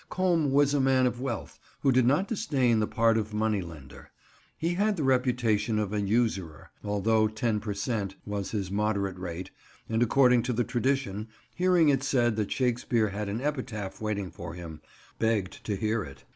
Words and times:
Combe 0.09 0.49
was 0.49 0.73
a 0.73 0.81
man 0.81 1.05
of 1.05 1.21
wealth, 1.21 1.59
who 1.81 1.91
did 1.91 2.07
not 2.07 2.27
disdain 2.27 2.79
the 2.79 2.87
part 2.87 3.19
of 3.19 3.35
money 3.35 3.61
lender. 3.61 4.09
He 4.57 4.73
had 4.73 4.97
the 4.97 5.03
reputation 5.03 5.77
of 5.77 5.93
an 5.93 6.07
usurer, 6.07 6.71
although 6.83 7.27
ten 7.27 7.59
per 7.59 7.75
cent. 7.75 8.15
was 8.25 8.49
his 8.49 8.71
moderate 8.71 9.19
rate, 9.19 9.51
and, 9.87 10.01
according 10.01 10.41
to 10.41 10.53
the 10.53 10.63
tradition, 10.63 11.27
hearing 11.53 11.89
it 11.89 12.01
said 12.01 12.35
that 12.37 12.51
Shakespeare 12.51 13.09
had 13.09 13.29
an 13.29 13.41
epitaph 13.41 14.01
waiting 14.01 14.31
for 14.31 14.55
him, 14.55 14.81
begged 15.19 15.63
to 15.65 15.75
hear 15.75 16.01
it. 16.03 16.23